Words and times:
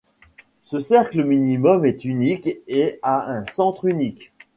Ce 0.63 0.79
cercle 0.79 1.23
minimum 1.23 1.85
est 1.85 2.05
unique 2.05 2.49
et 2.67 2.97
a 3.03 3.29
un 3.31 3.45
centre 3.45 3.85
unique. 3.85 4.33